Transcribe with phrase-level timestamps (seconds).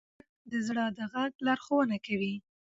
[0.03, 2.35] کیمیاګر د زړه د غږ لارښوونه کوي.